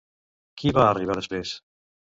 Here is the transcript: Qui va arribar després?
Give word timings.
Qui 0.61 0.73
va 0.79 0.87
arribar 0.87 1.21
després? 1.21 1.57